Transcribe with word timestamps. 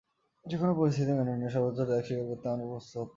যেকোনো 0.45 0.71
পরিস্থিতি 0.75 1.11
মেনে 1.11 1.33
নিয়ে 1.33 1.51
সর্বোচ্চ 1.55 1.79
ত্যাগ 1.81 2.01
স্বীকার 2.07 2.25
করতে 2.29 2.45
আমরা 2.47 2.65
প্রস্তুত 2.71 2.95
আছি। 2.95 3.09